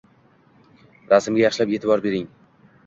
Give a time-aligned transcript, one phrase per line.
[1.11, 2.29] Rasmga yaxshilab e’tibor bering.